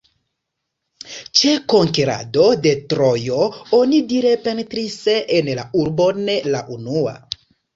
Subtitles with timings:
[1.41, 3.43] Ĉe konkerado de Trojo
[3.81, 6.27] onidire penetris en la urbon
[6.57, 7.15] la unua.